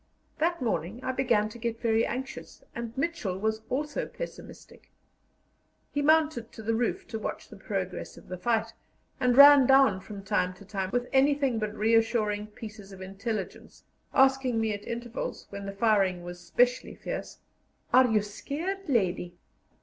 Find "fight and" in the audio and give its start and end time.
8.39-9.37